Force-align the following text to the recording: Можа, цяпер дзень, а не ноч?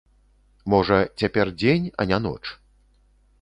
Можа, 0.73 0.97
цяпер 1.23 1.47
дзень, 1.59 1.87
а 1.99 2.09
не 2.13 2.21
ноч? 2.25 2.41